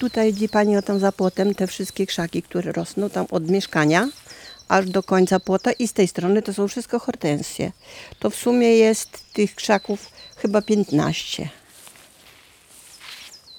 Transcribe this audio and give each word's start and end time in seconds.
tutaj, 0.00 0.32
gdzie 0.32 0.48
pani 0.48 0.76
o 0.76 0.82
tam 0.82 0.98
za 0.98 1.12
płotem, 1.12 1.54
te 1.54 1.66
wszystkie 1.66 2.06
krzaki, 2.06 2.42
które 2.42 2.72
rosną 2.72 3.10
tam 3.10 3.26
od 3.30 3.50
mieszkania 3.50 4.08
aż 4.68 4.90
do 4.90 5.02
końca 5.02 5.40
płota 5.40 5.72
i 5.72 5.88
z 5.88 5.92
tej 5.92 6.08
strony 6.08 6.42
to 6.42 6.54
są 6.54 6.68
wszystko 6.68 6.98
hortensje. 6.98 7.72
To 8.18 8.30
w 8.30 8.34
sumie 8.34 8.76
jest 8.76 9.32
tych 9.32 9.54
krzaków 9.54 10.10
chyba 10.36 10.62
15. 10.62 11.48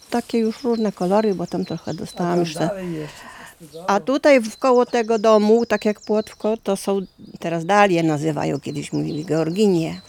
Takie 0.10 0.38
już 0.38 0.64
różne 0.64 0.92
kolory, 0.92 1.36
bo 1.36 1.48
tam 1.48 1.66
trochę 1.66 1.94
dostałam 1.94 2.40
już. 2.40 2.54
A 3.88 4.00
tutaj 4.00 4.42
w 4.42 4.58
koło 4.58 4.86
tego 4.86 5.20
domu, 5.20 5.66
tak 5.66 5.86
jak 5.86 6.02
płotko, 6.02 6.58
to 6.58 6.78
są 6.78 7.02
teraz 7.40 7.66
dalie 7.66 8.04
nazywają, 8.04 8.60
kiedyś 8.60 8.94
mówili 8.94 9.26
georginie. 9.26 10.02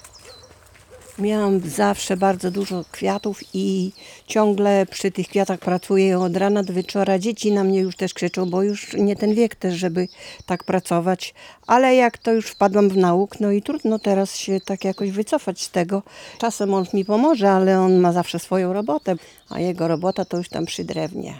Miałam 1.18 1.60
zawsze 1.60 2.16
bardzo 2.16 2.50
dużo 2.50 2.84
kwiatów 2.92 3.40
i 3.54 3.92
ciągle 4.26 4.86
przy 4.86 5.10
tych 5.10 5.28
kwiatach 5.28 5.60
pracuję 5.60 6.18
od 6.18 6.36
rana 6.36 6.62
do 6.62 6.72
wieczora. 6.72 7.18
Dzieci 7.18 7.52
na 7.52 7.64
mnie 7.64 7.80
już 7.80 7.96
też 7.96 8.14
krzyczą, 8.14 8.50
bo 8.50 8.62
już 8.62 8.92
nie 8.92 9.16
ten 9.16 9.34
wiek 9.34 9.54
też, 9.54 9.74
żeby 9.74 10.08
tak 10.46 10.64
pracować. 10.64 11.34
Ale 11.66 11.94
jak 11.94 12.18
to 12.18 12.32
już 12.32 12.46
wpadłam 12.46 12.88
w 12.88 12.96
nauk, 12.96 13.40
no 13.40 13.50
i 13.50 13.62
trudno 13.62 13.98
teraz 13.98 14.36
się 14.36 14.60
tak 14.60 14.84
jakoś 14.84 15.10
wycofać 15.10 15.62
z 15.62 15.70
tego. 15.70 16.02
Czasem 16.38 16.68
mąż 16.68 16.92
mi 16.92 17.04
pomoże, 17.04 17.50
ale 17.50 17.80
on 17.80 17.98
ma 17.98 18.12
zawsze 18.12 18.38
swoją 18.38 18.72
robotę, 18.72 19.14
a 19.48 19.60
jego 19.60 19.88
robota 19.88 20.24
to 20.24 20.36
już 20.36 20.48
tam 20.48 20.66
przy 20.66 20.84
drewnie. 20.84 21.34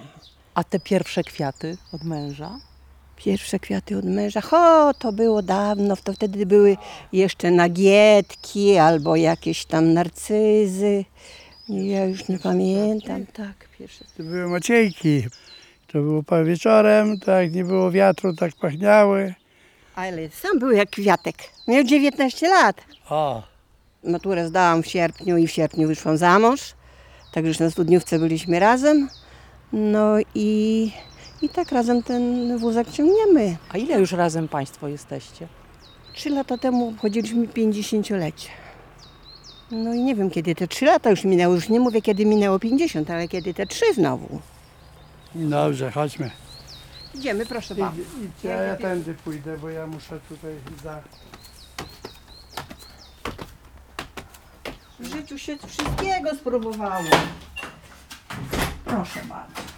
A 0.55 0.65
te 0.65 0.81
pierwsze 0.81 1.25
kwiaty 1.25 1.77
od 1.93 2.05
męża? 2.05 2.72
Pierwsze 3.25 3.59
kwiaty 3.59 3.99
od 3.99 4.05
męża, 4.05 4.41
ho, 4.41 4.95
to 4.98 5.12
było 5.12 5.42
dawno, 5.42 5.97
to 6.05 6.12
wtedy 6.12 6.47
były 6.47 6.77
jeszcze 7.12 7.51
nagietki 7.51 8.77
albo 8.77 9.17
jakieś 9.17 9.65
tam 9.65 9.92
narcyzy. 9.92 11.05
Ja 11.69 12.05
już 12.05 12.28
nie 12.28 12.39
pamiętam, 12.39 13.27
tak, 13.27 13.69
pierwsze. 13.78 14.05
To 14.17 14.23
były 14.23 14.48
maciejki. 14.48 15.25
To 15.93 15.98
było 15.98 16.45
wieczorem, 16.45 17.20
tak 17.20 17.53
nie 17.53 17.65
było 17.65 17.91
wiatru, 17.91 18.37
tak 18.37 18.53
pachniały. 18.61 19.34
Ale 19.95 20.31
sam 20.31 20.59
był 20.59 20.70
jak 20.70 20.91
kwiatek, 20.91 21.37
miał 21.69 21.84
19 21.84 22.48
lat. 22.48 22.81
O, 23.11 23.43
Maturę 24.05 24.48
zdałam 24.48 24.83
w 24.83 24.87
sierpniu 24.87 25.37
i 25.37 25.47
w 25.47 25.50
sierpniu 25.50 25.89
wyszłam 25.89 26.17
za 26.17 26.39
mąż, 26.39 26.75
także 27.34 27.48
już 27.48 27.59
na 27.59 27.70
studniówce 27.70 28.19
byliśmy 28.19 28.61
razem. 28.61 29.09
No 29.73 30.15
i, 30.34 30.91
i 31.43 31.48
tak 31.48 31.73
razem 31.73 32.03
ten 32.03 32.59
wózek 32.59 32.91
ciągniemy. 32.91 33.57
A 33.73 33.79
ile 33.79 34.01
już 34.01 34.12
razem 34.12 34.48
Państwo 34.48 34.89
jesteście? 34.89 35.49
Trzy 36.15 36.31
lata 36.31 36.59
temu 36.59 36.89
obchodziliśmy 36.89 37.47
50-lecie. 37.47 38.49
No 39.71 39.95
i 39.95 40.01
nie 40.03 40.15
wiem, 40.15 40.31
kiedy 40.31 40.55
te 40.55 40.69
trzy 40.69 40.84
lata 40.84 41.11
już 41.11 41.25
minęły. 41.25 41.55
Już 41.55 41.69
nie 41.69 41.81
mówię, 41.81 42.03
kiedy 42.03 42.27
minęło 42.27 42.59
50, 42.59 43.11
ale 43.11 43.29
kiedy 43.29 43.55
te 43.55 43.67
trzy 43.67 43.95
znowu. 43.95 44.41
i 45.34 45.39
dobrze, 45.39 45.91
chodźmy. 45.91 46.31
Idziemy, 47.15 47.47
proszę 47.47 47.75
pana. 47.75 47.93
Idźcie, 48.25 48.59
a 48.59 48.62
ja 48.62 48.77
tędy 48.77 49.15
pójdę, 49.25 49.59
bo 49.59 49.69
ja 49.69 49.87
muszę 49.87 50.21
tutaj 50.29 50.53
za... 50.84 51.01
W 55.01 55.06
życiu 55.17 55.39
się 55.39 55.56
wszystkiego 55.67 56.34
spróbowało. 56.41 57.05
Proszę 58.84 59.21
bardzo. 59.29 59.72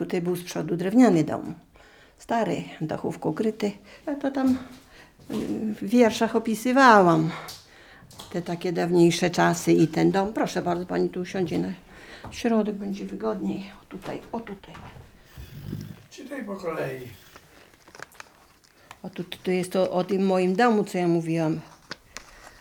Tutaj 0.00 0.22
był 0.22 0.36
z 0.36 0.42
przodu 0.42 0.76
drewniany 0.76 1.24
dom. 1.24 1.54
Stary, 2.18 2.64
dachówką 2.80 3.34
kryty. 3.34 3.72
Ja 4.06 4.14
to 4.14 4.30
tam 4.30 4.48
y, 4.50 4.54
w 5.74 5.84
wierszach 5.84 6.36
opisywałam. 6.36 7.30
Te 8.32 8.42
takie 8.42 8.72
dawniejsze 8.72 9.30
czasy 9.30 9.72
i 9.72 9.88
ten 9.88 10.10
dom. 10.10 10.32
Proszę 10.32 10.62
bardzo, 10.62 10.86
pani 10.86 11.08
tu 11.08 11.20
usiądzie 11.20 11.58
na 11.58 11.68
środek, 12.30 12.74
będzie 12.74 13.04
wygodniej. 13.04 13.70
O 13.82 13.84
tutaj, 13.84 14.20
o 14.32 14.40
tutaj. 14.40 14.74
Czytaj 16.10 16.44
po 16.44 16.56
kolei. 16.56 17.00
O 19.02 19.10
tu, 19.10 19.24
tu 19.24 19.50
jest 19.50 19.72
to 19.72 19.90
o 19.90 20.04
tym 20.04 20.26
moim 20.26 20.56
domu, 20.56 20.84
co 20.84 20.98
ja 20.98 21.08
mówiłam. 21.08 21.60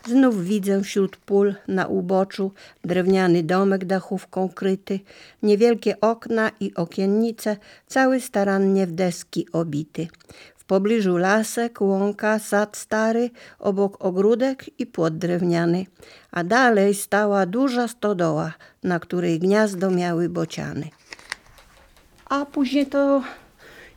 Znów 0.08 0.44
widzę 0.44 0.82
wśród 0.82 1.18
pól 1.18 1.56
na 1.68 1.88
uboczu 1.88 2.52
drewniany 2.84 3.44
domek 3.44 3.86
dachówką 3.86 4.50
kryty, 4.50 5.00
niewielkie 5.44 6.02
okna 6.02 6.52
i 6.60 6.74
okiennice, 6.76 7.58
cały 7.88 8.20
starannie 8.22 8.88
w 8.88 8.92
deski 8.92 9.48
obity. 9.52 10.08
W 10.58 10.64
pobliżu 10.66 11.18
lasek, 11.18 11.82
łąka, 11.82 12.40
sad 12.40 12.78
stary, 12.78 13.30
obok 13.59 14.06
ogródek 14.06 14.80
i 14.80 14.86
płot 14.86 15.18
drewniany, 15.18 15.86
a 16.32 16.44
dalej 16.44 16.94
stała 16.96 17.46
duża 17.46 17.88
stodoła, 17.88 18.54
na 18.84 19.00
której 19.00 19.40
gniazdo 19.40 19.92
miały 19.92 20.30
bociany. 20.30 20.90
A 22.26 22.46
później 22.46 22.86
to, 22.86 23.24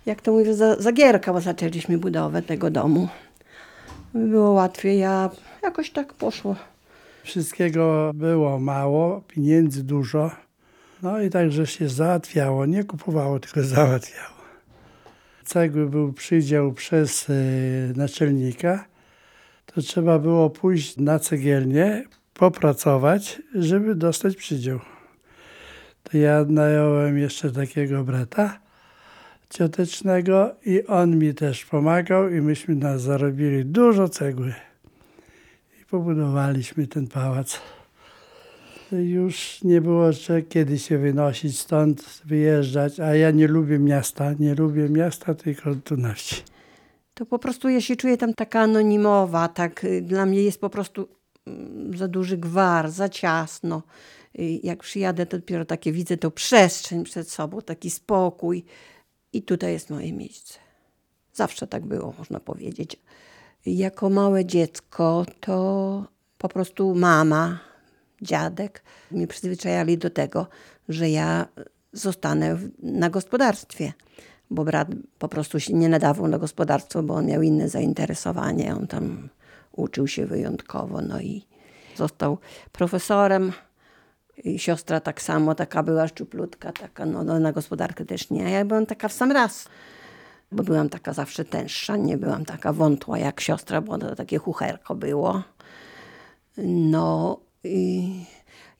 jak 0.06 0.20
to 0.22 0.32
mówię, 0.32 0.54
za- 0.54 0.76
zagierka, 0.76 1.32
bo 1.32 1.40
zaczęliśmy 1.40 1.98
budowę 1.98 2.42
tego 2.42 2.70
domu. 2.70 3.08
Było 4.14 4.50
łatwiej, 4.50 5.04
a 5.04 5.30
jakoś 5.62 5.90
tak 5.90 6.14
poszło. 6.14 6.56
Wszystkiego 7.24 8.10
było 8.14 8.58
mało, 8.58 9.22
pieniędzy 9.28 9.84
dużo. 9.84 10.30
No 11.02 11.20
i 11.20 11.30
także 11.30 11.66
się 11.66 11.88
załatwiało. 11.88 12.66
Nie 12.66 12.84
kupowało, 12.84 13.40
tylko 13.40 13.62
załatwiało. 13.74 14.42
Cegły 15.44 15.90
był 15.90 16.12
przydział 16.12 16.72
przez 16.72 17.28
y, 17.30 17.92
naczelnika. 17.96 18.84
To 19.66 19.80
trzeba 19.80 20.18
było 20.18 20.50
pójść 20.50 20.96
na 20.96 21.18
cegielnię, 21.18 22.04
popracować, 22.34 23.42
żeby 23.54 23.94
dostać 23.94 24.36
przydział. 24.36 24.80
To 26.02 26.18
ja 26.18 26.44
nająłem 26.48 27.18
jeszcze 27.18 27.52
takiego 27.52 28.04
brata 28.04 28.58
ciotecznego 29.50 30.54
i 30.66 30.86
on 30.86 31.18
mi 31.18 31.34
też 31.34 31.64
pomagał 31.64 32.28
i 32.28 32.40
myśmy 32.40 32.74
na 32.74 32.98
zarobili 32.98 33.64
dużo 33.64 34.08
cegły 34.08 34.54
pobudowaliśmy 35.92 36.86
ten 36.86 37.06
pałac. 37.06 37.60
Już 38.92 39.62
nie 39.62 39.80
było 39.80 40.10
kiedy 40.48 40.78
się 40.78 40.98
wynosić 40.98 41.58
stąd, 41.58 42.20
wyjeżdżać, 42.24 43.00
a 43.00 43.14
ja 43.14 43.30
nie 43.30 43.48
lubię 43.48 43.78
miasta, 43.78 44.32
nie 44.38 44.54
lubię 44.54 44.88
miasta, 44.88 45.34
tylko 45.34 45.74
tu 45.84 45.96
na 45.96 46.14
wsi. 46.14 46.36
To 47.14 47.26
po 47.26 47.38
prostu 47.38 47.68
ja 47.68 47.80
się 47.80 47.96
czuję 47.96 48.16
tam 48.16 48.34
taka 48.34 48.60
anonimowa, 48.60 49.48
tak 49.48 49.84
y, 49.84 50.02
dla 50.02 50.26
mnie 50.26 50.42
jest 50.42 50.60
po 50.60 50.70
prostu 50.70 51.08
mm, 51.46 51.96
za 51.96 52.08
duży 52.08 52.36
gwar, 52.36 52.90
za 52.90 53.08
ciasno. 53.08 53.82
Y, 54.38 54.60
Jak 54.62 54.82
przyjadę, 54.82 55.26
to 55.26 55.38
dopiero 55.38 55.64
takie 55.64 55.92
widzę 55.92 56.16
tą 56.16 56.30
przestrzeń 56.30 57.04
przed 57.04 57.30
sobą, 57.30 57.62
taki 57.62 57.90
spokój. 57.90 58.64
I 59.32 59.42
tutaj 59.42 59.72
jest 59.72 59.90
moje 59.90 60.12
miejsce. 60.12 60.58
Zawsze 61.32 61.66
tak 61.66 61.86
było, 61.86 62.14
można 62.18 62.40
powiedzieć. 62.40 62.96
Jako 63.66 64.10
małe 64.10 64.44
dziecko 64.44 65.26
to 65.40 66.04
po 66.38 66.48
prostu 66.48 66.94
mama, 66.94 67.58
dziadek 68.22 68.82
mnie 69.10 69.26
przyzwyczajali 69.26 69.98
do 69.98 70.10
tego, 70.10 70.46
że 70.88 71.10
ja 71.10 71.46
zostanę 71.92 72.58
na 72.82 73.10
gospodarstwie. 73.10 73.92
Bo 74.50 74.64
brat 74.64 74.88
po 75.18 75.28
prostu 75.28 75.60
się 75.60 75.74
nie 75.74 75.88
nadawał 75.88 76.28
na 76.28 76.38
gospodarstwo, 76.38 77.02
bo 77.02 77.14
on 77.14 77.26
miał 77.26 77.42
inne 77.42 77.68
zainteresowanie. 77.68 78.76
On 78.76 78.86
tam 78.86 79.28
uczył 79.72 80.08
się 80.08 80.26
wyjątkowo, 80.26 81.00
no 81.00 81.20
i 81.20 81.46
został 81.96 82.38
profesorem. 82.72 83.52
I 84.44 84.58
siostra 84.58 85.00
tak 85.00 85.22
samo, 85.22 85.54
taka 85.54 85.82
była 85.82 86.08
szczuplutka, 86.08 86.72
taka, 86.72 87.06
no, 87.06 87.24
no 87.24 87.40
na 87.40 87.52
gospodarkę 87.52 88.04
też 88.04 88.30
nie. 88.30 88.50
Ja 88.50 88.64
byłam 88.64 88.86
taka 88.86 89.08
w 89.08 89.12
sam 89.12 89.32
raz, 89.32 89.68
bo 90.52 90.62
byłam 90.62 90.88
taka 90.88 91.12
zawsze 91.12 91.44
tęższa, 91.44 91.96
nie 91.96 92.18
byłam 92.18 92.44
taka 92.44 92.72
wątła 92.72 93.18
jak 93.18 93.40
siostra, 93.40 93.80
bo 93.80 93.98
to 93.98 94.16
takie 94.16 94.38
chucherko 94.38 94.94
było. 94.94 95.42
No 96.58 97.40
i 97.64 98.14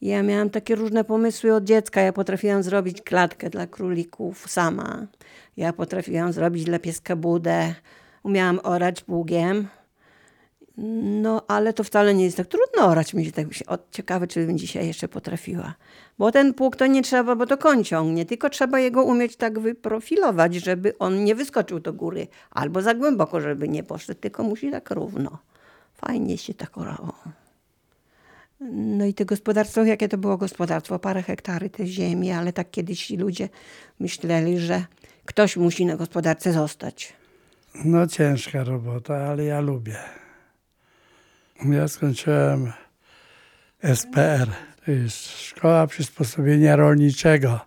ja 0.03 0.23
miałam 0.23 0.51
takie 0.51 0.75
różne 0.75 1.05
pomysły 1.05 1.55
od 1.55 1.65
dziecka. 1.65 2.01
Ja 2.01 2.13
potrafiłam 2.13 2.63
zrobić 2.63 3.03
klatkę 3.03 3.51
dla 3.51 3.67
królików 3.67 4.51
sama. 4.51 5.07
Ja 5.57 5.73
potrafiłam 5.73 6.33
zrobić 6.33 6.65
dla 6.65 6.79
pieska 6.79 7.17
budę. 7.17 7.75
Umiałam 8.23 8.61
orać 8.63 9.03
pługiem. 9.03 9.69
No, 10.77 11.43
ale 11.49 11.73
to 11.73 11.85
wcale 11.85 12.15
nie 12.15 12.25
jest 12.25 12.37
tak 12.37 12.47
trudno 12.47 12.87
orać. 12.87 13.15
Mi 13.15 13.25
się 13.25 13.33
tak 13.33 13.55
się, 13.55 13.67
o, 13.67 13.79
ciekawe, 13.91 14.27
czy 14.27 14.47
bym 14.47 14.59
dzisiaj 14.59 14.87
jeszcze 14.87 15.09
potrafiła. 15.09 15.75
Bo 16.19 16.33
ten 16.33 16.55
pług 16.55 16.77
to 16.77 16.87
nie 16.87 17.03
trzeba, 17.03 17.37
bo 17.37 17.47
to 17.47 17.59
koń 17.59 17.85
ciągnie, 17.85 18.27
tylko 18.27 18.51
trzeba 18.51 18.79
jego 18.81 19.05
umieć 19.05 19.37
tak 19.37 19.59
wyprofilować, 19.59 20.55
żeby 20.55 20.99
on 20.99 21.25
nie 21.25 21.35
wyskoczył 21.35 21.81
do 21.81 21.93
góry, 21.93 22.27
albo 22.51 22.83
za 22.83 22.95
głęboko, 22.95 23.41
żeby 23.41 23.69
nie 23.69 23.83
poszedł, 23.83 24.21
tylko 24.21 24.43
musi 24.43 24.71
tak 24.71 24.91
równo. 24.91 25.39
Fajnie 25.95 26.39
się 26.39 26.55
tak 26.55 26.79
orało. 26.79 27.15
No 28.71 29.05
i 29.05 29.15
to 29.15 29.25
gospodarstwo, 29.25 29.85
jakie 29.85 30.09
to 30.09 30.19
było 30.19 30.37
gospodarstwo? 30.37 30.99
Parę 30.99 31.23
hektary 31.23 31.71
tej 31.71 31.87
ziemi, 31.87 32.31
ale 32.31 32.53
tak 32.53 32.71
kiedyś 32.71 33.11
ludzie 33.11 33.49
myśleli, 34.01 34.59
że 34.59 34.85
ktoś 35.25 35.57
musi 35.57 35.87
na 35.87 35.97
gospodarce 35.97 36.53
zostać. 36.53 37.13
No 37.85 38.07
ciężka 38.07 38.65
robota, 38.65 39.17
ale 39.17 39.45
ja 39.45 39.61
lubię. 39.61 40.22
Ja 41.71 41.89
skończyłem 41.89 42.73
SPR, 43.95 44.49
To 44.85 44.91
jest 44.91 45.39
szkoła 45.41 45.87
przysposobienia 45.87 46.77
rolniczego. 46.77 47.61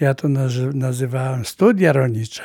Ja 0.00 0.14
to 0.14 0.28
nazy- 0.28 0.74
nazywałem 0.74 1.44
studia 1.44 1.92
rolnicze. 1.92 2.42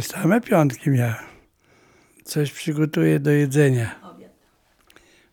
Same 0.00 0.40
piątki 0.40 0.90
miałem. 0.90 1.14
Coś 2.24 2.52
przygotuję 2.52 3.20
do 3.20 3.30
jedzenia, 3.30 3.94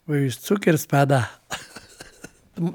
bo 0.07 0.15
już 0.15 0.38
cukier 0.38 0.77
spada. 0.77 1.29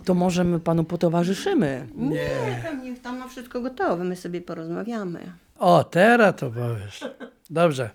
To, 0.05 0.15
może 0.15 0.45
my 0.45 0.61
panu 0.61 0.85
potowarzyszymy. 0.85 1.89
Nie, 1.95 2.29
tam 2.65 2.83
niech 2.83 3.01
tam 3.03 3.19
ma 3.19 3.29
wszystko 3.29 3.61
gotowe, 3.61 4.05
my 4.05 4.17
sobie 4.17 4.41
porozmawiamy. 4.41 5.33
O, 5.59 5.85
teraz 5.85 6.37
to 6.37 6.51
powiesz. 6.51 7.05
Dobrze. 7.51 7.91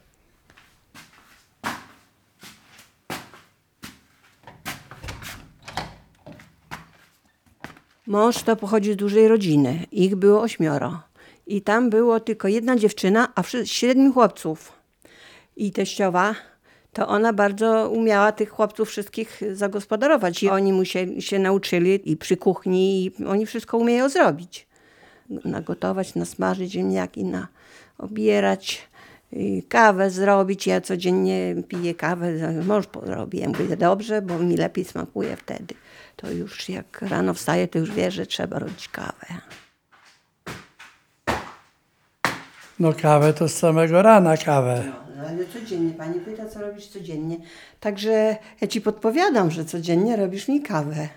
Mąż 8.14 8.44
to 8.44 8.56
pochodzi 8.56 8.94
z 8.94 8.96
dużej 8.96 9.28
rodziny. 9.28 9.86
Ich 9.92 10.16
było 10.16 10.42
ośmioro. 10.42 11.02
I 11.48 11.62
tam 11.62 11.90
było 11.90 12.20
tylko 12.20 12.48
jedna 12.48 12.76
dziewczyna, 12.76 13.28
a 13.36 13.44
siedmiu 13.64 14.14
chłopców. 14.14 14.74
I 15.56 15.72
teściowa, 15.72 16.36
to 16.94 17.08
ona 17.08 17.34
bardzo 17.34 17.90
umiała 17.90 18.32
tych 18.32 18.50
chłopców 18.50 18.90
wszystkich 18.90 19.42
zagospodarować. 19.52 20.44
I 20.44 20.50
oni 20.50 20.74
musieli, 20.74 21.22
się 21.22 21.40
nauczyli 21.40 22.12
i 22.12 22.18
przy 22.18 22.38
kuchni, 22.38 23.06
i 23.06 23.26
oni 23.26 23.46
wszystko 23.46 23.78
umieją 23.78 24.10
zrobić. 24.10 24.68
Nagotować, 25.46 26.16
nasmażyć 26.16 26.72
ziemniaki, 26.72 27.24
na 27.24 27.48
obierać, 27.98 28.88
y, 29.34 29.64
kawę 29.70 30.10
zrobić. 30.10 30.68
Ja 30.68 30.82
codziennie 30.82 31.56
piję 31.68 31.96
kawę, 31.96 32.54
mąż 32.64 32.86
robi. 32.94 33.40
Ja 33.40 33.50
mówię, 33.50 33.78
dobrze, 33.78 34.22
bo 34.22 34.40
mi 34.40 34.58
lepiej 34.58 34.86
smakuje 34.86 35.36
wtedy. 35.36 35.76
To 36.16 36.32
już 36.32 36.70
jak 36.70 37.02
rano 37.02 37.34
wstaje, 37.34 37.68
to 37.68 37.80
już 37.80 37.92
wie, 37.92 38.12
że 38.12 38.26
trzeba 38.26 38.60
robić 38.60 38.90
kawę. 38.90 39.26
No 42.80 42.94
kawę 43.02 43.34
to 43.34 43.50
z 43.50 43.54
samego 43.54 44.02
rana 44.02 44.38
kawę. 44.38 44.84
No, 45.18 45.28
ale 45.28 45.46
codziennie, 45.46 45.94
pani 45.94 46.20
pyta, 46.20 46.50
co 46.50 46.62
robisz 46.62 46.88
codziennie. 46.88 47.38
Także 47.80 48.38
ja 48.62 48.68
ci 48.68 48.82
podpowiadam, 48.82 49.52
że 49.52 49.66
codziennie 49.66 50.16
robisz 50.16 50.48
mi 50.48 50.62
kawę. 50.62 51.10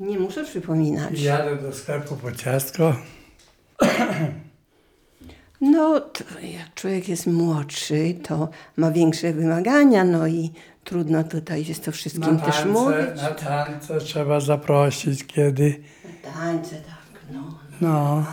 Nie 0.00 0.18
muszę 0.18 0.44
przypominać. 0.44 1.20
Jadę 1.20 1.56
do 1.56 1.72
sklepu 1.72 2.16
po 2.16 2.32
ciastko. 2.32 2.96
No, 5.60 6.00
jak 6.42 6.74
człowiek 6.74 7.08
jest 7.08 7.26
młodszy, 7.26 8.14
to 8.28 8.48
ma 8.76 8.90
większe 8.90 9.32
wymagania, 9.32 10.04
no 10.04 10.26
i 10.26 10.50
trudno 10.84 11.24
tutaj 11.24 11.64
jest 11.66 11.84
to 11.84 11.92
wszystkim 11.92 12.34
Na 12.36 12.40
też 12.42 12.54
tańce, 12.56 12.68
mówić. 12.68 13.22
na 13.22 13.30
tańce 13.30 13.98
trzeba 14.00 14.40
zaprosić 14.40 15.26
kiedy. 15.26 15.82
Tańce, 16.34 16.76
tak, 16.76 17.22
no. 17.32 17.58
No, 17.80 18.24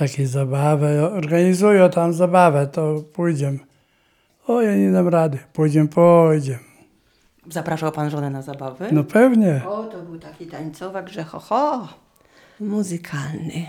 jakieś 0.00 0.28
zabawy. 0.28 1.10
Organizują 1.12 1.90
tam 1.90 2.12
zabawę, 2.12 2.66
to 2.66 3.02
pójdziemy. 3.12 3.58
O, 4.46 4.62
ja 4.62 4.76
nie 4.76 4.92
dam 4.92 5.08
rady. 5.08 5.38
Pójdziemy, 5.52 5.88
pójdziemy. 5.88 6.58
Zapraszał 7.50 7.92
pan 7.92 8.10
żonę 8.10 8.30
na 8.30 8.42
zabawy? 8.42 8.88
No 8.92 9.04
pewnie. 9.04 9.60
O, 9.68 9.82
to 9.84 10.02
był 10.02 10.18
taki 10.18 10.46
tańcowak, 10.46 11.08
że 11.08 11.24
ho, 11.24 11.38
ho. 11.38 11.88
Muzykalny. 12.60 13.66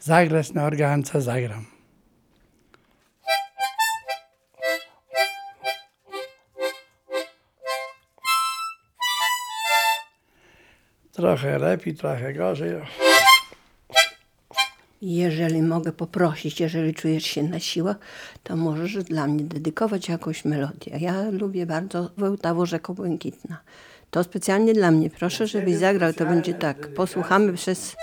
Zagrać 0.00 0.52
na 0.52 0.64
organce 0.64 1.20
zagram. 1.22 1.64
Trochę 11.14 11.58
lepiej, 11.58 11.94
trochę 11.94 12.34
gorzej. 12.34 12.70
Jeżeli 15.02 15.62
mogę 15.62 15.92
poprosić, 15.92 16.60
jeżeli 16.60 16.94
czujesz 16.94 17.24
się 17.24 17.42
na 17.42 17.60
siłach, 17.60 17.96
to 18.42 18.56
możesz 18.56 19.04
dla 19.04 19.26
mnie 19.26 19.44
dedykować 19.44 20.08
jakąś 20.08 20.44
melodię. 20.44 20.98
Ja 20.98 21.30
lubię 21.30 21.66
bardzo 21.66 22.10
Wołtawo 22.16 22.66
Rzeko 22.66 22.94
Błękitna. 22.94 23.60
To 24.10 24.24
specjalnie 24.24 24.72
dla 24.74 24.90
mnie. 24.90 25.10
Proszę, 25.10 25.46
żebyś 25.46 25.74
zagrał. 25.74 26.12
To 26.12 26.26
będzie 26.26 26.54
tak. 26.54 26.88
Posłuchamy 26.88 27.52
przez... 27.52 27.96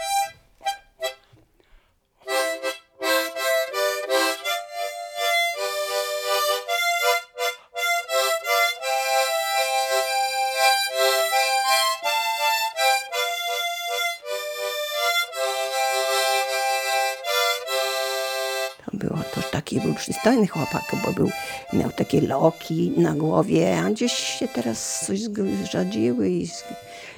przystojny 20.22 20.48
chłopak, 20.48 20.84
bo 21.06 21.14
był, 21.14 21.30
miał 21.74 21.92
takie 21.92 22.22
loki 22.22 22.94
na 22.98 23.14
głowie, 23.14 23.80
a 23.80 23.90
gdzieś 23.90 24.12
się 24.12 24.48
teraz 24.48 25.06
coś 25.06 25.20
zrzadziły 25.64 26.30
i, 26.30 26.48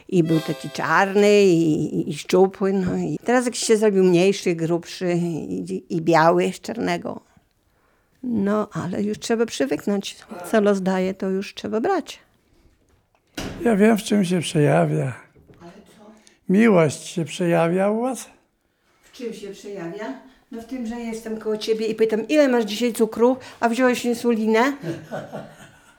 i 0.10 0.24
był 0.24 0.40
taki 0.40 0.70
czarny 0.70 1.44
i, 1.44 2.10
i 2.10 2.14
szczupły. 2.18 2.74
No 2.74 2.98
i 2.98 3.20
teraz 3.26 3.46
jak 3.46 3.56
się 3.56 3.78
zrobił 3.78 4.04
mniejszy, 4.04 4.56
grubszy 4.56 5.14
i, 5.14 5.84
i 5.96 6.02
biały 6.02 6.54
z 6.54 6.60
czarnego. 6.60 7.22
No, 8.24 8.70
ale 8.74 9.04
już 9.04 9.20
trzeba 9.20 9.46
przywyknąć. 9.46 10.18
Co 10.52 10.62
los 10.62 10.82
daje, 10.82 11.14
to 11.14 11.30
już 11.30 11.54
trzeba 11.54 11.82
brać. 11.82 12.20
Ja 13.66 13.76
wiem, 13.76 13.98
w 13.98 14.04
czym 14.04 14.26
się 14.26 14.40
przejawia. 14.40 15.14
Miłość 16.50 17.08
się 17.08 17.26
przejawia 17.26 17.90
u 17.90 18.02
was? 18.02 18.30
W 19.02 19.12
czym 19.12 19.34
się 19.34 19.50
przejawia? 19.52 20.33
No 20.54 20.62
w 20.62 20.66
tym, 20.66 20.88
że 20.88 20.96
jestem 20.96 21.38
koło 21.38 21.58
ciebie 21.58 21.88
i 21.88 21.96
pytam, 21.96 22.28
ile 22.28 22.48
masz 22.48 22.66
dzisiaj 22.66 22.94
cukru, 22.94 23.38
a 23.60 23.70
wziąłeś 23.70 24.06
insulinę? 24.06 24.74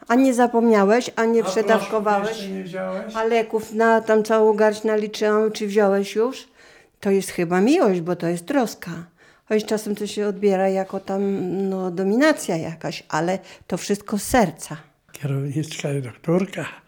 A 0.09 0.15
nie 0.15 0.35
zapomniałeś, 0.35 1.11
a 1.17 1.25
nie 1.25 1.45
przedawkowałeś? 1.45 2.29
Jeszcze 2.29 2.49
nie 2.49 2.63
wziąłeś? 2.63 3.15
A 3.17 3.25
leków 3.25 3.73
na 3.73 4.01
tam 4.01 4.25
całą 4.25 4.55
garść 4.55 4.85
naliczyłam, 4.85 5.53
czy 5.53 5.67
wziąłeś 5.67 6.15
już? 6.15 6.49
To 7.01 7.11
jest 7.11 7.31
chyba 7.31 7.61
miłość, 7.61 8.01
bo 8.01 8.17
to 8.17 8.27
jest 8.27 8.47
troska. 8.47 8.91
Choć 9.49 9.65
czasem 9.65 9.95
to 9.95 10.07
się 10.07 10.27
odbiera 10.27 10.69
jako 10.69 11.01
tam 11.01 11.23
no, 11.69 11.91
dominacja 11.91 12.57
jakaś, 12.57 13.03
ale 13.09 13.39
to 13.67 13.77
wszystko 13.77 14.19
z 14.19 14.23
serca. 14.23 14.77
Kierowniczka 15.13 15.93
i 15.93 16.03
doktorka. 16.03 16.84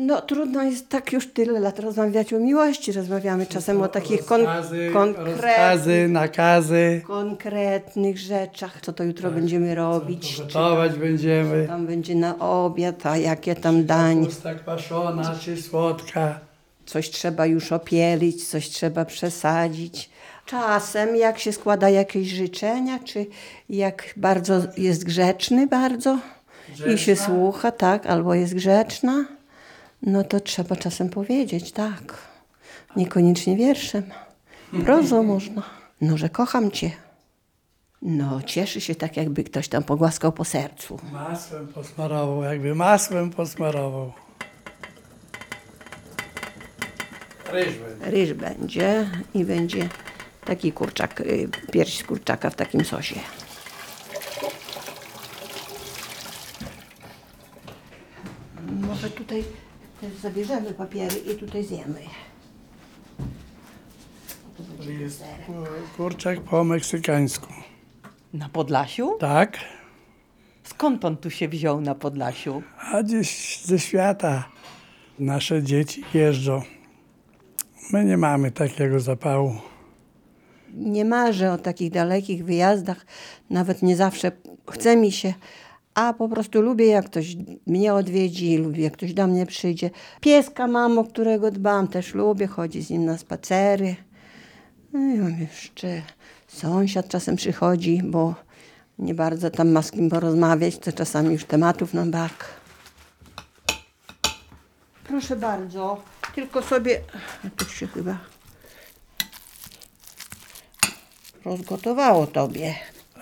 No 0.00 0.20
trudno 0.20 0.62
jest 0.62 0.88
tak 0.88 1.12
już 1.12 1.26
tyle 1.32 1.60
lat 1.60 1.78
rozmawiać 1.78 2.32
o 2.32 2.38
miłości. 2.38 2.92
Rozmawiamy 2.92 3.46
czasem 3.46 3.82
o 3.82 3.88
takich 3.88 4.24
kon- 4.24 4.40
Rozkazy, 4.40 4.90
konkretnych, 4.92 5.36
rozkazy, 5.42 6.08
nakazy. 6.08 7.02
konkretnych 7.06 8.18
rzeczach, 8.18 8.80
co 8.82 8.92
to 8.92 9.04
jutro 9.04 9.30
będziemy 9.30 9.74
robić. 9.74 10.36
czy 10.36 10.42
Gotować 10.42 10.92
będziemy. 10.98 11.66
tam 11.66 11.86
będzie 11.86 12.14
na 12.14 12.38
obiad, 12.38 13.06
a 13.06 13.16
jakie 13.16 13.54
tam 13.54 13.86
dań. 13.86 14.24
Pusta 14.26 14.54
kwaszona 14.54 15.34
czy 15.40 15.62
słodka. 15.62 16.40
coś 16.86 17.10
trzeba 17.10 17.46
już 17.46 17.72
opielić, 17.72 18.48
coś 18.48 18.68
trzeba 18.68 19.04
przesadzić. 19.04 20.10
Czasem, 20.46 21.16
jak 21.16 21.38
się 21.38 21.52
składa 21.52 21.90
jakieś 21.90 22.28
życzenia, 22.28 22.98
czy 23.04 23.26
jak 23.70 24.04
bardzo 24.16 24.60
jest 24.76 25.04
grzeczny 25.04 25.66
bardzo 25.66 26.18
i 26.94 26.98
się 26.98 27.16
słucha, 27.16 27.70
tak, 27.70 28.06
albo 28.06 28.34
jest 28.34 28.54
grzeczna, 28.54 29.24
no 30.02 30.24
to 30.24 30.40
trzeba 30.40 30.76
czasem 30.76 31.08
powiedzieć, 31.08 31.72
tak. 31.72 32.18
Niekoniecznie 32.96 33.56
wierszem. 33.56 34.02
Prozą 34.84 35.22
można. 35.22 35.62
No, 36.00 36.16
że 36.16 36.28
kocham 36.28 36.70
cię. 36.70 36.90
No, 38.02 38.42
cieszy 38.42 38.80
się 38.80 38.94
tak, 38.94 39.16
jakby 39.16 39.44
ktoś 39.44 39.68
tam 39.68 39.82
pogłaskał 39.82 40.32
po 40.32 40.44
sercu. 40.44 41.00
Masłem 41.12 41.68
posmarował, 41.68 42.42
jakby 42.42 42.74
masłem 42.74 43.30
posmarował. 43.30 44.12
Ryż 47.52 47.74
będzie. 47.78 48.10
Ryż 48.10 48.34
będzie 48.34 49.10
i 49.34 49.44
będzie 49.44 49.88
taki 50.44 50.72
kurczak, 50.72 51.20
y, 51.20 51.48
pierś 51.72 51.98
z 51.98 52.04
kurczaka 52.04 52.50
w 52.50 52.54
takim 52.54 52.84
sosie. 52.84 53.20
Może 58.80 59.10
tutaj 59.10 59.44
też 60.00 60.14
zabierzemy 60.22 60.74
papiery 60.74 61.16
i 61.32 61.34
tutaj 61.36 61.64
zjemy. 61.64 62.00
Jest 65.00 65.24
kur- 65.46 65.68
kurczak 65.96 66.40
po 66.40 66.64
meksykańsku. 66.64 67.46
Na 68.32 68.48
Podlasiu? 68.48 69.16
Tak? 69.20 69.58
Skąd 70.64 71.00
pan 71.00 71.16
tu 71.16 71.30
się 71.30 71.48
wziął 71.48 71.80
na 71.80 71.94
Podlasiu? 71.94 72.62
A 72.92 73.02
gdzieś 73.02 73.60
ze 73.64 73.78
świata 73.78 74.48
nasze 75.18 75.62
dzieci 75.62 76.04
jeżdżą. 76.14 76.62
My 77.92 78.04
nie 78.04 78.16
mamy 78.16 78.50
takiego 78.50 79.00
zapału. 79.00 79.54
Nie 80.74 81.04
marzę 81.04 81.52
o 81.52 81.58
takich 81.58 81.90
dalekich 81.90 82.44
wyjazdach, 82.44 83.06
nawet 83.50 83.82
nie 83.82 83.96
zawsze 83.96 84.32
chce 84.70 84.96
mi 84.96 85.12
się, 85.12 85.34
a 85.98 86.12
po 86.12 86.28
prostu 86.28 86.62
lubię, 86.62 86.86
jak 86.86 87.06
ktoś 87.06 87.36
mnie 87.66 87.94
odwiedzi, 87.94 88.58
lubię, 88.58 88.82
jak 88.82 88.92
ktoś 88.92 89.14
do 89.14 89.26
mnie 89.26 89.46
przyjdzie. 89.46 89.90
Pieska 90.20 90.66
mam, 90.66 90.98
o 90.98 91.04
którego 91.04 91.50
dbam, 91.50 91.88
też 91.88 92.14
lubię, 92.14 92.46
chodzi 92.46 92.82
z 92.82 92.90
nim 92.90 93.04
na 93.04 93.18
spacery. 93.18 93.96
No 94.92 95.00
i 95.00 95.18
mam 95.18 95.40
jeszcze 95.40 96.02
sąsiad 96.48 97.08
czasem 97.08 97.36
przychodzi, 97.36 98.02
bo 98.04 98.34
nie 98.98 99.14
bardzo 99.14 99.50
tam 99.50 99.70
ma 99.70 99.82
z 99.82 99.90
kim 99.90 100.10
porozmawiać, 100.10 100.78
to 100.78 100.92
czasami 100.92 101.32
już 101.32 101.44
tematów 101.44 101.94
na 101.94 102.06
bark. 102.06 102.44
Proszę 105.04 105.36
bardzo, 105.36 106.02
tylko 106.34 106.62
sobie, 106.62 107.00
tu 107.56 107.64
się 107.64 107.86
chyba 107.86 108.18
rozgotowało 111.44 112.26
tobie. 112.26 112.74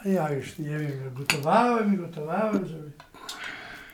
Ja 0.06 0.32
już 0.32 0.58
nie 0.58 0.78
wiem, 0.78 1.14
gotowałem 1.14 1.94
i 1.94 1.96
gotowałem, 1.96 2.66
żeby... 2.66 2.92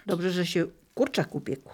Dobrze, 0.07 0.31
że 0.31 0.47
się 0.47 0.67
kurczak 0.95 1.35
upiekł. 1.35 1.71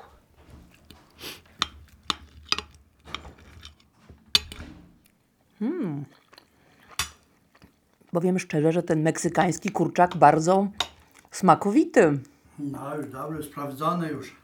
Powiem 8.10 8.38
szczerze, 8.38 8.72
że 8.72 8.82
ten 8.82 9.02
meksykański 9.02 9.70
kurczak 9.70 10.16
bardzo 10.16 10.68
smakowity. 11.30 12.18
No 12.58 12.96
już 12.96 13.08
dobry, 13.10 13.42
sprawdzony 13.42 14.08
już. 14.08 14.36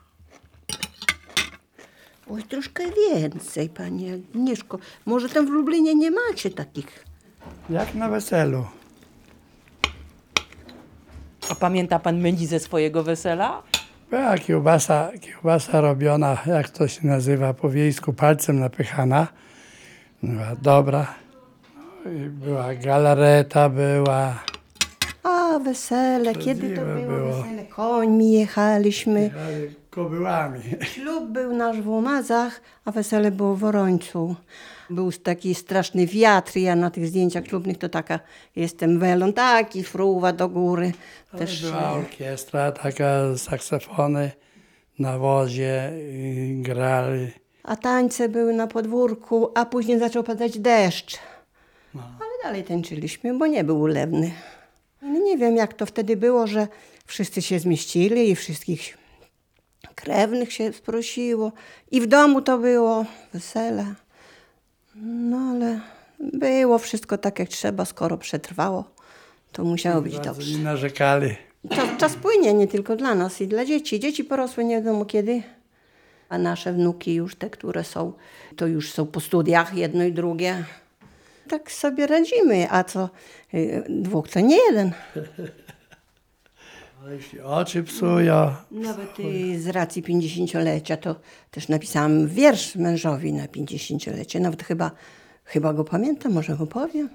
Oj, 2.31 2.43
troszkę 2.43 2.85
więcej, 2.91 3.69
Pani 3.69 4.13
Agnieszko. 4.13 4.79
Może 5.07 5.29
tam 5.29 5.47
w 5.47 5.51
Lublinie 5.51 5.95
nie 5.95 6.11
macie 6.11 6.51
takich. 6.51 7.05
Jak 7.71 7.95
na 7.95 8.09
weselu. 8.09 8.67
A 11.51 11.55
pamięta 11.55 11.99
pan 11.99 12.21
menu 12.21 12.47
ze 12.47 12.61
swojego 12.61 13.03
wesela? 13.03 13.63
Była 14.11 14.39
kiełbasa, 14.39 15.11
kiełbasa 15.21 15.81
robiona, 15.81 16.39
jak 16.47 16.71
to 16.71 16.89
się 16.89 17.07
nazywa 17.07 17.55
po 17.55 17.71
wiejsku, 17.71 18.13
palcem 18.13 18.61
napychana. 18.61 19.27
Była 20.23 20.57
dobra. 20.63 21.07
No 22.05 22.11
i 22.13 22.29
Była 22.29 22.75
galareta, 22.75 23.69
była. 23.69 24.35
A, 25.23 25.59
wesele, 25.59 26.35
kiedy 26.35 26.69
to 26.77 26.83
Prawdziwe 26.83 27.07
było, 27.07 27.19
było. 27.19 27.43
wesele? 27.43 27.65
Końmi 27.65 28.33
jechaliśmy. 28.33 29.31
Kobyłami. 29.91 30.61
Ślub 30.83 31.29
był 31.31 31.57
nasz 31.57 31.81
w 31.81 31.89
Łomazach, 31.89 32.61
a 32.85 32.91
wesele 32.91 33.31
było 33.31 33.55
w 33.57 33.65
Orońcu. 33.65 34.37
Był 34.91 35.13
taki 35.13 35.55
straszny 35.55 36.07
wiatr, 36.07 36.57
ja 36.57 36.77
na 36.77 36.91
tych 36.91 37.07
zdjęciach 37.07 37.47
ślubnych 37.47 37.79
to 37.79 37.89
taka 37.89 38.21
jestem 38.57 38.99
welon, 38.99 39.33
taki 39.33 39.85
fruwa 39.85 40.33
do 40.33 40.49
góry. 40.49 40.93
Też 41.39 41.63
Była 41.63 41.93
orkiestra, 41.93 42.73
taka 42.73 43.37
saksofony 43.37 44.31
na 44.99 45.19
wozie 45.19 45.93
i 46.13 46.63
grali. 46.63 47.33
A 47.63 47.77
tańce 47.77 48.29
były 48.29 48.53
na 48.53 48.67
podwórku, 48.67 49.51
a 49.55 49.65
później 49.65 49.99
zaczął 49.99 50.25
padać 50.25 50.59
deszcz. 50.59 51.19
Ale 51.95 52.43
dalej 52.43 52.65
tańczyliśmy, 52.65 53.39
bo 53.39 53.47
nie 53.47 53.65
był 53.65 53.81
ulewny. 53.81 54.31
No 55.03 55.19
nie 55.19 55.39
wiem, 55.39 55.57
jak 55.57 55.75
to 55.75 55.87
wtedy 55.87 56.17
było, 56.17 56.47
że 56.47 56.69
wszyscy 57.07 57.43
się 57.43 57.59
zmieścili 57.59 58.31
i 58.31 58.37
wszystkich 58.37 58.99
krewnych 59.95 60.53
się 60.53 60.73
sprosiło. 60.73 61.53
I 61.91 62.01
w 62.01 62.07
domu 62.07 62.43
to 62.43 62.59
było 62.59 63.05
wesele. 63.33 63.95
No 64.97 65.37
ale 65.39 65.81
było 66.21 66.79
wszystko 66.79 67.19
tak, 67.19 67.39
jak 67.39 67.49
trzeba, 67.49 67.85
skoro 67.85 68.19
przetrwało, 68.19 68.85
to 69.53 69.65
musiało 69.65 70.03
być 70.03 70.15
Bardzo 70.15 70.31
dobrze. 70.35 70.59
nie 70.59 70.65
narzekali. 70.65 71.37
Czas, 71.71 71.89
czas 71.99 72.15
płynie 72.15 72.55
nie 72.55 72.67
tylko 72.67 72.97
dla 72.97 73.15
nas 73.15 73.41
i 73.41 73.47
dla 73.49 73.65
dzieci. 73.65 74.01
Dzieci 74.01 74.25
porosły 74.25 74.65
nie 74.65 74.77
wiadomo 74.77 75.05
kiedy, 75.05 75.43
a 76.29 76.39
nasze 76.39 76.73
wnuki 76.73 77.15
już 77.15 77.37
te, 77.37 77.51
które 77.51 77.85
są, 77.85 78.13
to 78.57 78.67
już 78.67 78.93
są 78.93 79.07
po 79.07 79.21
studiach, 79.21 79.75
jedno 79.75 80.05
i 80.05 80.13
drugie. 80.13 80.65
Tak 81.49 81.73
sobie 81.73 82.07
radzimy, 82.07 82.67
a 82.71 82.85
co 82.85 83.09
y, 83.55 83.85
dwóch 83.89 84.29
to 84.29 84.41
nie 84.41 84.57
jeden. 84.67 84.93
Ale 87.05 87.15
jeśli 87.15 87.41
oczy 87.41 87.83
psują, 87.83 88.55
Nawet 88.71 89.21
y, 89.21 89.61
z 89.61 89.69
racji 89.69 90.03
50-lecia 90.03 90.97
to 90.97 91.17
też 91.51 91.69
napisałam 91.69 92.29
wiersz 92.29 92.77
mężowi 92.77 93.33
na 93.33 93.47
50-lecie. 93.47 94.41
Nawet 94.41 94.63
chyba, 94.63 94.91
chyba 95.45 95.73
go 95.73 95.85
pamiętam, 95.85 96.33
może 96.33 96.55
mu 96.55 96.67
powiem. 96.67 97.09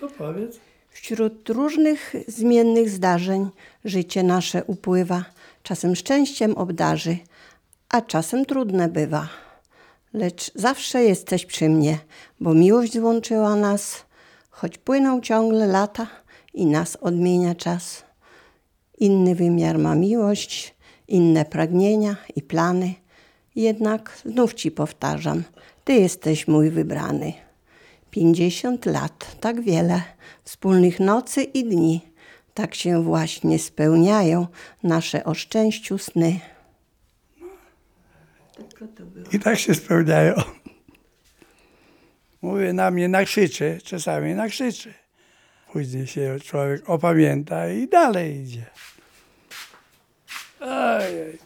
to 0.00 0.08
powiedz. 0.08 0.60
Wśród 0.90 1.48
różnych 1.48 2.14
zmiennych 2.28 2.90
zdarzeń 2.90 3.50
życie 3.84 4.22
nasze 4.22 4.64
upływa, 4.64 5.24
czasem 5.62 5.96
szczęściem 5.96 6.54
obdarzy, 6.56 7.16
a 7.88 8.00
czasem 8.00 8.44
trudne 8.44 8.88
bywa. 8.88 9.28
Lecz 10.12 10.52
zawsze 10.54 11.02
jesteś 11.02 11.46
przy 11.46 11.68
mnie, 11.68 11.98
bo 12.40 12.54
miłość 12.54 12.92
złączyła 12.92 13.56
nas, 13.56 14.04
choć 14.50 14.78
płyną 14.78 15.20
ciągle 15.20 15.66
lata 15.66 16.06
i 16.54 16.66
nas 16.66 16.96
odmienia 16.96 17.54
czas. 17.54 18.04
Inny 18.98 19.34
wymiar 19.34 19.78
ma 19.78 19.94
miłość, 19.94 20.74
inne 21.08 21.44
pragnienia 21.44 22.16
i 22.36 22.42
plany. 22.42 22.94
Jednak 23.56 24.18
znów 24.24 24.54
ci 24.54 24.70
powtarzam, 24.70 25.42
ty 25.84 25.92
jesteś 25.92 26.48
mój 26.48 26.70
wybrany. 26.70 27.32
Pięćdziesiąt 28.10 28.86
lat, 28.86 29.36
tak 29.40 29.60
wiele, 29.60 30.02
wspólnych 30.44 31.00
nocy 31.00 31.42
i 31.42 31.64
dni. 31.64 32.00
Tak 32.54 32.74
się 32.74 33.02
właśnie 33.02 33.58
spełniają 33.58 34.46
nasze 34.82 35.24
o 35.24 35.34
szczęściu 35.34 35.98
sny. 35.98 36.40
I 39.32 39.40
tak 39.40 39.58
się 39.58 39.74
spełniają. 39.74 40.34
Mówię, 42.42 42.72
na 42.72 42.90
mnie 42.90 43.08
nakrzyczy, 43.08 43.78
czasami 43.84 44.34
nakrzyczy. 44.34 44.94
Później 45.74 46.06
się 46.06 46.36
człowiek 46.44 46.90
opamięta 46.90 47.68
i 47.68 47.88
dalej 47.88 48.36
idzie. 48.36 48.66
Ojej. 50.60 51.38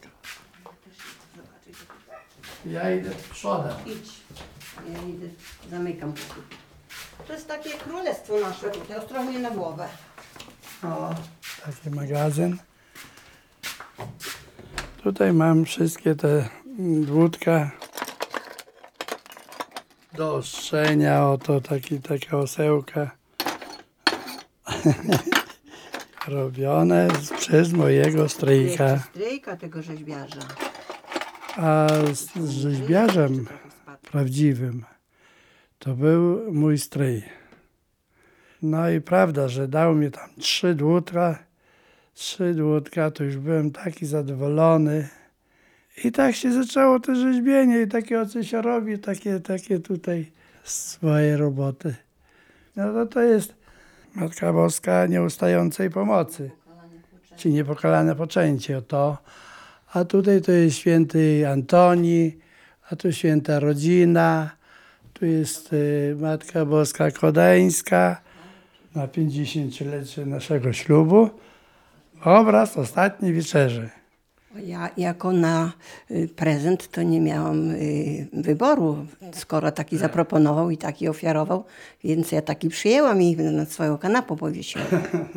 Ja 2.65 2.91
idę 2.91 3.09
przodem. 3.31 3.71
Idź, 3.85 4.11
ja 4.93 5.07
idę, 5.07 5.27
zamykam. 5.71 6.13
To 7.27 7.33
jest 7.33 7.47
takie 7.47 7.69
królestwo 7.69 8.39
nasze 8.39 8.69
tutaj, 8.69 8.97
ostrożnie 8.97 9.39
na 9.39 9.51
głowę. 9.51 9.87
O, 10.83 11.15
taki 11.65 11.89
magazyn. 11.89 12.57
Tutaj 15.03 15.33
mam 15.33 15.65
wszystkie 15.65 16.15
te 16.15 16.49
dłutka 17.01 17.71
do 20.13 20.35
ostrzenia. 20.35 21.25
Oto 21.25 21.61
taki, 21.61 21.99
taka 21.99 22.37
osełka. 22.37 23.18
Robione 26.27 27.07
przez 27.37 27.73
mojego 27.73 28.29
stryjka. 28.29 28.99
Stryjka 28.99 29.57
tego 29.57 29.81
rzeźbiarza. 29.81 30.41
A 31.55 31.87
z, 32.13 32.49
rzeźbiarzem 32.49 33.47
prawdziwym 34.11 34.85
to 35.79 35.93
był 35.93 36.53
mój 36.53 36.77
stryj. 36.77 37.23
No 38.61 38.89
i 38.89 39.01
prawda, 39.01 39.47
że 39.47 39.67
dał 39.67 39.95
mi 39.95 40.11
tam 40.11 40.29
trzy 40.39 40.75
dłutka, 40.75 41.39
trzy 42.13 42.53
dłutka, 42.53 43.11
to 43.11 43.23
już 43.23 43.37
byłem 43.37 43.71
taki 43.71 44.05
zadowolony. 44.05 45.09
I 46.03 46.11
tak 46.11 46.35
się 46.35 46.53
zaczęło 46.53 46.99
to 46.99 47.15
rzeźbienie 47.15 47.81
i 47.81 47.87
takie 47.87 48.25
co 48.25 48.43
się 48.43 48.61
robi, 48.61 48.99
takie, 48.99 49.39
takie 49.39 49.79
tutaj 49.79 50.31
swoje 50.63 51.37
roboty. 51.37 51.95
No 52.75 52.93
to 52.93 53.05
to 53.05 53.21
jest 53.21 53.58
Matka 54.15 54.53
Boska 54.53 55.05
nieustającej 55.05 55.89
pomocy, 55.89 56.51
czy 57.37 57.49
niepokalane 57.49 58.15
poczęcie, 58.15 58.81
to. 58.81 59.17
A 59.93 60.05
tutaj 60.05 60.41
to 60.41 60.51
jest 60.51 60.77
święty 60.77 61.49
Antoni, 61.49 62.37
a 62.89 62.95
tu 62.95 63.11
święta 63.11 63.59
rodzina, 63.59 64.49
tu 65.13 65.25
jest 65.25 65.73
y, 65.73 66.15
Matka 66.19 66.65
Boska 66.65 67.11
Kodeńska 67.11 68.21
na 68.95 69.07
50-lecie 69.07 70.25
naszego 70.25 70.73
ślubu. 70.73 71.29
Obraz 72.23 72.77
ostatniej 72.77 73.33
wieczerzy. 73.33 73.89
Ja 74.55 74.89
jako 74.97 75.31
na 75.31 75.71
y, 76.11 76.27
prezent 76.35 76.91
to 76.91 77.03
nie 77.03 77.21
miałam 77.21 77.71
y, 77.71 78.27
wyboru, 78.33 79.05
skoro 79.33 79.71
taki 79.71 79.97
zaproponował 79.97 80.69
i 80.69 80.77
taki 80.77 81.07
ofiarował, 81.07 81.65
więc 82.03 82.31
ja 82.31 82.41
taki 82.41 82.69
przyjęłam 82.69 83.21
i 83.21 83.35
nad 83.35 83.71
swoją 83.71 83.97
kanapą 83.97 84.35
powiesiłam. 84.35 84.87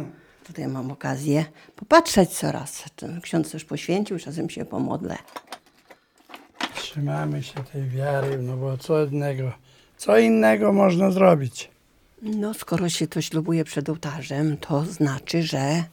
Tutaj 0.47 0.69
mam 0.69 0.91
okazję 0.91 1.45
popatrzeć 1.77 2.31
coraz. 2.31 2.85
Ten 2.97 3.21
ksiądz 3.21 3.53
też 3.53 3.65
poświęcił, 3.65 4.19
czasem 4.19 4.51
się 4.51 4.65
pomodlę. 4.65 5.17
Trzymamy 6.75 7.43
się 7.43 7.65
tej 7.73 7.89
wiary, 7.89 8.39
no 8.39 8.57
bo 8.57 8.79
co 8.79 9.05
innego, 9.05 9.53
co 9.97 10.19
innego 10.19 10.73
można 10.73 11.11
zrobić. 11.11 11.71
No, 12.23 12.55
skoro 12.55 12.89
się 12.89 13.07
to 13.07 13.21
ślubuje 13.21 13.65
przed 13.65 13.89
ołtarzem, 13.89 14.57
to 14.57 14.85
znaczy, 14.85 15.43
że 15.43 15.85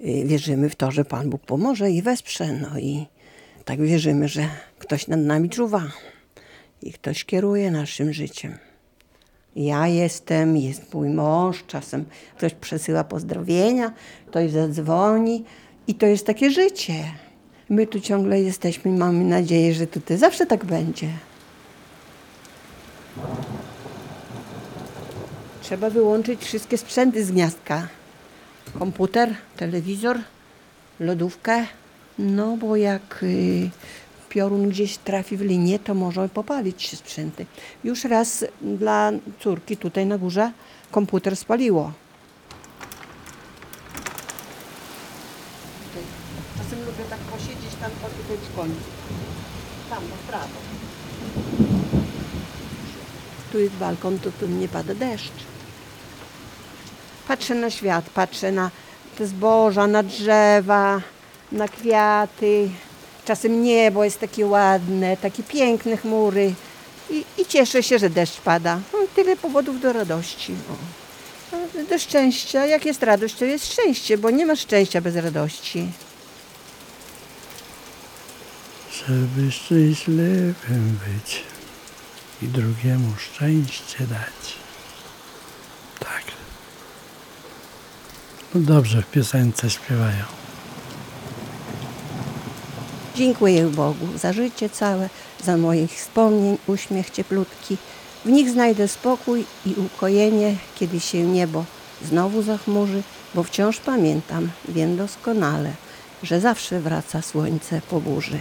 wierzymy 0.00 0.68
w 0.70 0.76
to, 0.76 0.90
że 0.90 1.04
Pan 1.04 1.30
Bóg 1.30 1.42
pomoże 1.42 1.90
i 1.90 2.02
wesprze. 2.02 2.52
No 2.52 2.78
i 2.78 3.06
tak 3.64 3.82
wierzymy, 3.82 4.28
że 4.28 4.48
ktoś 4.78 5.08
nad 5.08 5.20
nami 5.20 5.50
czuwa 5.50 5.82
i 6.82 6.92
ktoś 6.92 7.24
kieruje 7.24 7.70
naszym 7.70 8.12
życiem. 8.12 8.58
Ja 9.56 9.88
jestem, 9.88 10.56
jest 10.56 10.94
mój 10.94 11.08
mąż, 11.08 11.64
czasem 11.66 12.04
ktoś 12.36 12.54
przesyła 12.54 13.04
pozdrowienia, 13.04 13.92
ktoś 14.26 14.50
zadzwoni 14.50 15.44
i 15.86 15.94
to 15.94 16.06
jest 16.06 16.26
takie 16.26 16.50
życie. 16.50 16.94
My 17.68 17.86
tu 17.86 18.00
ciągle 18.00 18.40
jesteśmy 18.40 18.90
i 18.90 18.94
mamy 18.94 19.24
nadzieję, 19.24 19.74
że 19.74 19.86
tutaj 19.86 20.18
zawsze 20.18 20.46
tak 20.46 20.64
będzie. 20.64 21.08
Trzeba 25.62 25.90
wyłączyć 25.90 26.44
wszystkie 26.44 26.78
sprzęty 26.78 27.24
z 27.24 27.32
gniazdka. 27.32 27.88
Komputer, 28.78 29.34
telewizor, 29.56 30.18
lodówkę. 31.00 31.66
No 32.18 32.56
bo 32.56 32.76
jak 32.76 33.20
y, 33.22 33.70
piorun 34.28 34.68
gdzieś 34.68 34.98
trafi 34.98 35.36
w 35.36 35.40
linię, 35.40 35.78
to 35.78 35.94
może 35.94 36.28
popalić 36.28 36.82
się 36.82 36.96
sprzęty. 36.96 37.46
Już 37.84 38.04
raz 38.04 38.44
dla 38.62 39.12
córki 39.40 39.76
tutaj 39.76 40.06
na 40.06 40.18
górze 40.18 40.52
komputer 40.90 41.36
spaliło. 41.36 41.92
Czasem 46.58 46.78
lubię 46.78 47.04
tak 47.10 47.18
posiedzieć 47.18 47.74
tam 47.80 47.90
po 47.90 48.08
tutaj 48.08 48.36
przy 48.42 48.52
końcu. 48.56 48.90
Tam, 49.90 50.02
po 50.02 50.32
prawo. 50.32 50.58
Tu 53.52 53.58
jest 53.58 53.74
balkon, 53.74 54.18
to 54.18 54.30
tu 54.32 54.46
nie 54.46 54.68
pada 54.68 54.94
deszcz. 54.94 55.53
Patrzę 57.28 57.54
na 57.54 57.70
świat, 57.70 58.04
patrzę 58.14 58.52
na 58.52 58.70
te 59.18 59.26
zboża, 59.26 59.86
na 59.86 60.02
drzewa, 60.02 61.00
na 61.52 61.68
kwiaty. 61.68 62.68
Czasem 63.24 63.62
niebo 63.62 64.04
jest 64.04 64.20
takie 64.20 64.46
ładne, 64.46 65.16
takie 65.16 65.42
piękne 65.42 65.96
chmury. 65.96 66.54
I, 67.10 67.24
i 67.38 67.46
cieszę 67.46 67.82
się, 67.82 67.98
że 67.98 68.10
deszcz 68.10 68.40
pada. 68.40 68.80
No, 68.92 68.98
tyle 69.14 69.36
powodów 69.36 69.80
do 69.80 69.92
radości. 69.92 70.54
O. 70.70 71.04
A 71.56 71.84
Do 71.90 71.98
szczęścia. 71.98 72.66
Jak 72.66 72.84
jest 72.84 73.02
radość, 73.02 73.34
to 73.34 73.44
jest 73.44 73.72
szczęście, 73.72 74.18
bo 74.18 74.30
nie 74.30 74.46
ma 74.46 74.56
szczęścia 74.56 75.00
bez 75.00 75.16
radości. 75.16 75.86
Żeby 79.08 79.52
szczęśliwym 79.52 80.98
być 81.06 81.42
i 82.42 82.48
drugiemu 82.48 83.14
szczęście 83.18 83.98
dać. 83.98 84.56
Tak. 86.00 86.33
Dobrze 88.56 89.02
w 89.02 89.10
piosence 89.10 89.70
śpiewają. 89.70 90.24
Dziękuję 93.16 93.66
Bogu 93.66 94.06
za 94.18 94.32
życie 94.32 94.70
całe, 94.70 95.08
za 95.44 95.56
moich 95.56 95.90
wspomnień, 95.90 96.58
uśmiech 96.66 97.10
cieplutki. 97.10 97.76
W 98.24 98.28
nich 98.28 98.50
znajdę 98.50 98.88
spokój 98.88 99.44
i 99.66 99.74
ukojenie, 99.74 100.56
kiedy 100.74 101.00
się 101.00 101.22
niebo 101.22 101.64
znowu 102.04 102.42
zachmurzy, 102.42 103.02
bo 103.34 103.42
wciąż 103.42 103.80
pamiętam, 103.80 104.50
wiem 104.68 104.96
doskonale, 104.96 105.70
że 106.22 106.40
zawsze 106.40 106.80
wraca 106.80 107.22
słońce 107.22 107.80
po 107.90 108.00
burzy. 108.00 108.38